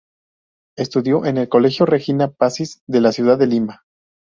Estudió 0.79 1.25
en 1.27 1.37
el 1.37 1.47
Colegio 1.47 1.85
Regina 1.85 2.31
Pacis 2.31 2.81
de 2.87 3.01
la 3.01 3.11
ciudad 3.11 3.37
de 3.37 3.45
Lima. 3.45 3.83